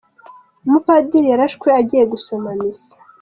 [0.65, 2.93] Umupadiri yarashwe agiye gusoma misa